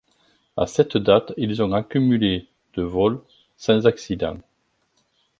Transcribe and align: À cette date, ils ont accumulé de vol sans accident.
À 0.57 0.65
cette 0.65 0.97
date, 0.97 1.31
ils 1.37 1.61
ont 1.61 1.73
accumulé 1.73 2.47
de 2.73 2.81
vol 2.81 3.21
sans 3.55 3.85
accident. 3.85 4.37